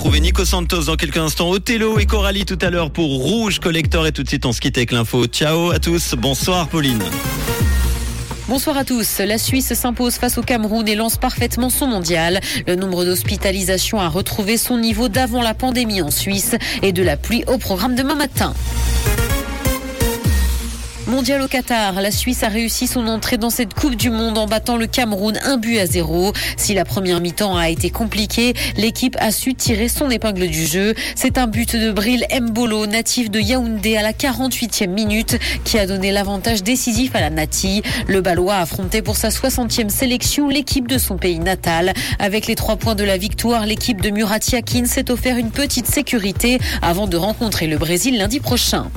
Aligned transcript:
retrouver 0.00 0.20
Nico 0.20 0.46
Santos 0.46 0.84
dans 0.84 0.96
quelques 0.96 1.18
instants, 1.18 1.50
Othello 1.50 1.98
et 1.98 2.06
Coralie 2.06 2.46
tout 2.46 2.58
à 2.62 2.70
l'heure 2.70 2.90
pour 2.90 3.22
Rouge 3.22 3.58
Collector 3.58 4.06
et 4.06 4.12
tout 4.12 4.22
de 4.22 4.28
suite 4.28 4.46
on 4.46 4.52
se 4.54 4.58
quitte 4.58 4.78
avec 4.78 4.92
l'info. 4.92 5.26
Ciao 5.26 5.72
à 5.72 5.78
tous, 5.78 6.14
bonsoir 6.16 6.68
Pauline. 6.68 7.02
Bonsoir 8.48 8.78
à 8.78 8.84
tous. 8.84 9.18
La 9.18 9.36
Suisse 9.36 9.74
s'impose 9.74 10.14
face 10.14 10.38
au 10.38 10.42
Cameroun 10.42 10.88
et 10.88 10.94
lance 10.94 11.18
parfaitement 11.18 11.68
son 11.68 11.86
mondial. 11.86 12.40
Le 12.66 12.76
nombre 12.76 13.04
d'hospitalisations 13.04 14.00
a 14.00 14.08
retrouvé 14.08 14.56
son 14.56 14.78
niveau 14.78 15.10
d'avant 15.10 15.42
la 15.42 15.52
pandémie 15.52 16.00
en 16.00 16.10
Suisse 16.10 16.54
et 16.80 16.92
de 16.92 17.02
la 17.02 17.18
pluie 17.18 17.44
au 17.46 17.58
programme 17.58 17.94
demain 17.94 18.14
matin. 18.14 18.54
Mondial 21.10 21.42
au 21.42 21.48
Qatar, 21.48 22.00
la 22.00 22.12
Suisse 22.12 22.44
a 22.44 22.48
réussi 22.48 22.86
son 22.86 23.08
entrée 23.08 23.36
dans 23.36 23.50
cette 23.50 23.74
Coupe 23.74 23.96
du 23.96 24.10
Monde 24.10 24.38
en 24.38 24.46
battant 24.46 24.76
le 24.76 24.86
Cameroun 24.86 25.40
un 25.44 25.56
but 25.56 25.80
à 25.80 25.86
zéro. 25.86 26.32
Si 26.56 26.72
la 26.72 26.84
première 26.84 27.20
mi-temps 27.20 27.56
a 27.56 27.68
été 27.68 27.90
compliquée, 27.90 28.54
l'équipe 28.76 29.16
a 29.18 29.32
su 29.32 29.54
tirer 29.54 29.88
son 29.88 30.08
épingle 30.08 30.46
du 30.46 30.64
jeu. 30.64 30.94
C'est 31.16 31.36
un 31.36 31.48
but 31.48 31.74
de 31.74 31.90
Bril 31.90 32.24
Mbolo, 32.32 32.86
natif 32.86 33.28
de 33.28 33.40
Yaoundé 33.40 33.96
à 33.96 34.02
la 34.02 34.12
48e 34.12 34.86
minute, 34.86 35.36
qui 35.64 35.80
a 35.80 35.86
donné 35.88 36.12
l'avantage 36.12 36.62
décisif 36.62 37.16
à 37.16 37.20
la 37.20 37.30
Nati. 37.30 37.82
Le 38.06 38.20
Balois 38.20 38.54
a 38.54 38.60
affronté 38.60 39.02
pour 39.02 39.16
sa 39.16 39.30
60e 39.30 39.88
sélection 39.88 40.48
l'équipe 40.48 40.86
de 40.86 40.96
son 40.96 41.16
pays 41.16 41.40
natal. 41.40 41.92
Avec 42.20 42.46
les 42.46 42.54
trois 42.54 42.76
points 42.76 42.94
de 42.94 43.04
la 43.04 43.16
victoire, 43.16 43.66
l'équipe 43.66 44.00
de 44.00 44.10
Murat 44.10 44.38
Yakin 44.52 44.84
s'est 44.84 45.10
offert 45.10 45.38
une 45.38 45.50
petite 45.50 45.88
sécurité 45.88 46.60
avant 46.82 47.08
de 47.08 47.16
rencontrer 47.16 47.66
le 47.66 47.78
Brésil 47.78 48.16
lundi 48.16 48.38
prochain. 48.38 48.88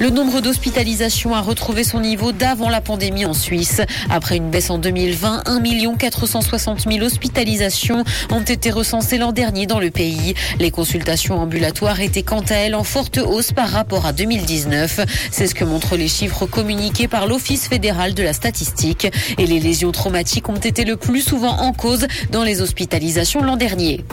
Le 0.00 0.08
nombre 0.08 0.40
d'hospitalisations 0.40 1.34
retrouvé 1.42 1.84
son 1.84 2.00
niveau 2.00 2.32
d'avant 2.32 2.68
la 2.68 2.80
pandémie 2.80 3.26
en 3.26 3.34
Suisse. 3.34 3.80
Après 4.10 4.36
une 4.36 4.50
baisse 4.50 4.70
en 4.70 4.78
2020, 4.78 5.42
1 5.46 5.94
460 5.96 6.90
000 6.90 7.04
hospitalisations 7.04 8.04
ont 8.30 8.42
été 8.42 8.70
recensées 8.70 9.18
l'an 9.18 9.32
dernier 9.32 9.66
dans 9.66 9.78
le 9.78 9.90
pays. 9.90 10.34
Les 10.58 10.70
consultations 10.70 11.38
ambulatoires 11.38 12.00
étaient 12.00 12.22
quant 12.22 12.44
à 12.48 12.54
elles 12.54 12.74
en 12.74 12.84
forte 12.84 13.18
hausse 13.18 13.52
par 13.52 13.68
rapport 13.68 14.06
à 14.06 14.12
2019. 14.12 15.00
C'est 15.30 15.46
ce 15.46 15.54
que 15.54 15.64
montrent 15.64 15.96
les 15.96 16.08
chiffres 16.08 16.46
communiqués 16.46 17.08
par 17.08 17.26
l'Office 17.26 17.68
fédéral 17.68 18.14
de 18.14 18.22
la 18.22 18.32
statistique. 18.32 19.08
Et 19.38 19.46
les 19.46 19.60
lésions 19.60 19.92
traumatiques 19.92 20.48
ont 20.48 20.56
été 20.56 20.84
le 20.84 20.96
plus 20.96 21.20
souvent 21.20 21.60
en 21.60 21.72
cause 21.72 22.06
dans 22.30 22.42
les 22.42 22.62
hospitalisations 22.62 23.42
l'an 23.42 23.56
dernier. 23.56 24.04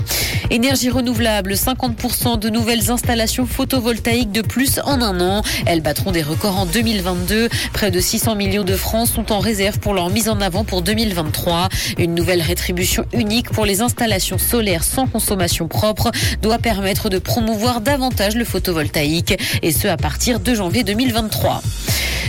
Énergie 0.50 0.90
renouvelable, 0.90 1.54
50% 1.54 2.40
de 2.40 2.50
nouvelles 2.50 2.92
installations 2.92 3.45
photovoltaïques 3.45 4.32
de 4.32 4.42
plus 4.42 4.80
en 4.84 5.02
un 5.02 5.20
an. 5.22 5.42
Elles 5.66 5.81
battront 5.81 6.12
des 6.12 6.22
records 6.22 6.58
en 6.58 6.66
2022. 6.66 7.50
Près 7.73 7.92
de 7.92 8.00
600 8.00 8.36
millions 8.36 8.64
de 8.64 8.76
francs 8.76 9.08
sont 9.08 9.31
en 9.31 9.40
réserve 9.40 9.80
pour 9.80 9.94
leur 9.94 10.09
mise 10.09 10.30
en 10.30 10.42
avant 10.42 10.64
pour 10.64 10.81
2023. 10.81 11.70
Une 11.98 12.16
nouvelle 12.16 12.42
rétribution 12.42 13.06
unique 13.14 13.50
pour 13.52 13.66
les 13.66 13.81
installations 13.81 14.38
solaires 14.38 14.84
sans 14.84 15.08
consommation 15.08 15.68
propre 15.68 16.12
doit 16.42 16.59
permettre 16.59 17.09
de 17.09 17.20
promouvoir 17.20 17.81
davantage 17.81 18.36
le 18.36 18.46
photovoltaïque 18.46 19.38
et 19.62 19.72
ce 19.72 19.88
à 19.88 19.98
partir 19.98 20.40
de 20.40 20.53
janvier 20.53 20.84
2023. 20.84 21.62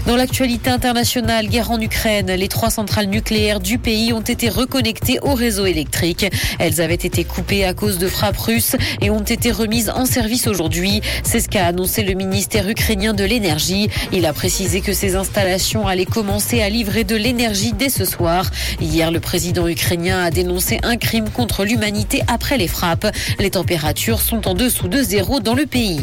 Dans 0.06 0.16
l'actualité 0.16 0.70
internationale, 0.70 1.46
guerre 1.48 1.70
en 1.70 1.80
Ukraine, 1.80 2.32
les 2.32 2.48
trois 2.48 2.70
centrales 2.70 3.06
nucléaires 3.06 3.60
du 3.60 3.78
pays 3.78 4.12
ont 4.12 4.20
été 4.20 4.48
reconnectées 4.48 5.18
au 5.22 5.34
réseau 5.34 5.66
électrique. 5.66 6.26
Elles 6.58 6.80
avaient 6.80 6.94
été 6.94 7.24
coupées 7.24 7.64
à 7.64 7.74
cause 7.74 7.98
de 7.98 8.08
frappes 8.08 8.38
russes 8.38 8.76
et 9.02 9.10
ont 9.10 9.22
été 9.22 9.52
remises 9.52 9.90
en 9.90 10.06
service 10.06 10.46
aujourd'hui. 10.46 11.00
C'est 11.22 11.40
ce 11.40 11.48
qu'a 11.48 11.66
annoncé 11.66 12.02
le 12.02 12.14
ministère 12.14 12.68
ukrainien 12.68 13.14
de 13.14 13.24
l'énergie. 13.24 13.88
Il 14.12 14.26
a 14.26 14.32
précisé 14.32 14.80
que 14.80 14.92
ces 14.92 15.16
installations 15.16 15.86
allaient 15.86 16.06
commencer 16.06 16.62
à 16.62 16.70
livrer 16.70 17.04
de 17.04 17.16
l'énergie 17.16 17.72
dès 17.72 17.90
ce 17.90 18.04
soir. 18.04 18.50
Hier, 18.80 19.10
le 19.10 19.20
président 19.20 19.68
ukrainien 19.68 20.22
a 20.22 20.30
dénoncé 20.30 20.80
un 20.82 20.96
crime 20.96 21.28
contre 21.28 21.64
l'humanité 21.64 22.22
après 22.26 22.58
les 22.58 22.68
frappes. 22.68 23.06
Les 23.38 23.50
températures 23.50 24.22
sont 24.22 24.48
en 24.48 24.54
dessous 24.54 24.88
de 24.88 25.02
zéro 25.02 25.40
dans 25.40 25.54
le 25.54 25.66
pays. 25.66 26.00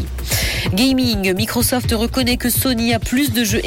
Gaming, 0.73 1.33
Microsoft 1.33 1.91
reconnaît 1.93 2.37
que 2.37 2.49
Sony 2.49 2.93
a 2.93 2.99
plus 2.99 3.31
de 3.31 3.43
jeux 3.43 3.61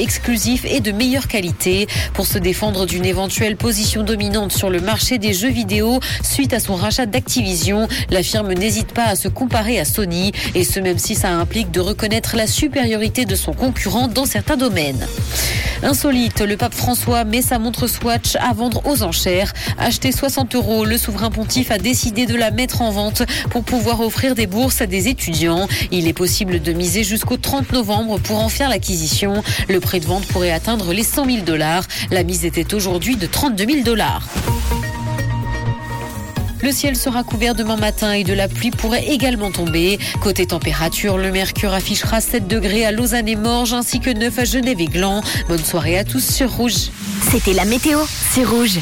et 0.65 0.81
de 0.81 0.93
meilleure 0.93 1.29
qualité 1.29 1.89
pour 2.15 2.27
se 2.27 2.39
défendre 2.39 2.87
d'une 2.87 3.05
éventuelle 3.05 3.57
position 3.57 4.03
dominante 4.03 4.53
sur 4.53 4.71
le 4.71 4.81
marché 4.81 5.19
des 5.19 5.33
jeux 5.33 5.51
vidéo 5.51 5.99
suite 6.23 6.53
à 6.53 6.61
son 6.61 6.75
rachat 6.75 7.07
d'Activision. 7.07 7.89
La 8.11 8.23
firme 8.23 8.53
n'hésite 8.53 8.93
pas 8.93 9.05
à 9.05 9.17
se 9.17 9.29
comparer 9.29 9.81
à 9.81 9.85
Sony 9.85 10.33
et 10.55 10.63
ce 10.63 10.79
même 10.79 10.99
si 10.99 11.15
ça 11.15 11.31
implique 11.31 11.71
de 11.71 11.81
reconnaître 11.81 12.37
la 12.37 12.47
supériorité 12.47 13.25
de 13.25 13.35
son 13.35 13.53
concurrent 13.53 14.09
dans 14.09 14.27
certains 14.27 14.57
domaines. 14.57 15.07
Insolite, 15.83 16.43
le 16.43 16.59
pape 16.59 16.75
François 16.75 17.25
met 17.25 17.41
sa 17.41 17.59
montre 17.59 17.87
Swatch 17.87 18.37
à 18.37 18.53
vendre 18.53 18.83
aux 18.87 19.03
enchères. 19.03 19.55
Acheter 19.79 20.13
60 20.13 20.55
euros, 20.55 20.85
le 20.85 20.99
souverain 20.99 21.31
pontife 21.31 21.71
a 21.71 21.79
décidé 21.79 22.27
de 22.27 22.35
la 22.35 22.51
mettre 22.51 22.83
en 22.83 22.91
vente 22.91 23.23
pour 23.49 23.65
pouvoir 23.65 24.01
offrir 24.01 24.35
des 24.35 24.47
bourses 24.47 24.83
à 24.83 24.87
des 24.87 25.09
étudiants. 25.09 25.67
Il 25.91 26.07
est 26.07 26.13
possible 26.13 26.61
de 26.61 26.73
miser 26.75 27.03
jusqu'au 27.03 27.39
30 27.39 27.73
novembre 27.73 28.19
pour 28.19 28.41
en 28.41 28.51
faire 28.51 28.69
l'acquisition. 28.69 29.43
Le 29.69 29.81
prix 29.81 30.01
de 30.01 30.07
pourrait 30.19 30.51
atteindre 30.51 30.93
les 30.93 31.05
100 31.05 31.27
000 31.27 31.39
dollars. 31.45 31.85
La 32.11 32.25
mise 32.25 32.45
était 32.45 32.75
aujourd'hui 32.75 33.17
de 33.17 33.27
32 33.27 33.65
000 33.65 33.83
dollars. 33.85 34.27
Le 36.63 36.73
ciel 36.73 36.97
sera 36.97 37.23
couvert 37.23 37.55
demain 37.55 37.77
matin 37.77 38.13
et 38.13 38.25
de 38.25 38.35
la 38.35 38.47
pluie 38.49 38.71
pourrait 38.71 39.07
également 39.07 39.51
tomber. 39.51 39.99
Côté 40.21 40.47
température, 40.47 41.17
le 41.17 41.31
mercure 41.31 41.73
affichera 41.73 42.21
7 42.21 42.49
degrés 42.49 42.85
à 42.85 42.93
Lausanne 42.93 43.29
et 43.29 43.37
Morges 43.37 43.73
ainsi 43.73 44.01
que 44.01 44.11
9 44.11 44.39
à 44.39 44.45
Genève 44.45 44.81
et 44.81 44.87
Gland. 44.87 45.23
Bonne 45.49 45.65
soirée 45.65 45.97
à 45.97 46.05
tous 46.05 46.25
sur 46.25 46.51
Rouge. 46.53 46.91
C'était 47.31 47.55
la 47.55 47.65
météo, 47.65 48.01
c'est 48.33 48.45
Rouge. 48.45 48.81